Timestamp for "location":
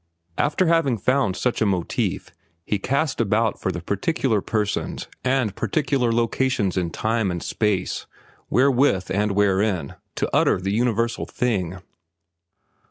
6.11-6.71